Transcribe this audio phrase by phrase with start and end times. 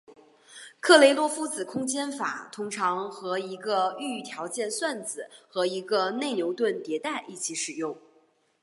[0.79, 7.95] 克雷洛夫子空间法通常和一个预条件算子和一个内牛顿迭代一起使用。